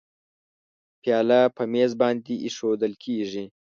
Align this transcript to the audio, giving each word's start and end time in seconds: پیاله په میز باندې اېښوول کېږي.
پیاله 1.01 1.41
په 1.55 1.63
میز 1.73 1.91
باندې 2.01 2.33
اېښوول 2.45 2.93
کېږي. 3.03 3.45